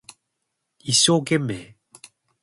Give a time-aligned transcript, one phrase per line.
[0.79, 1.75] 一生懸命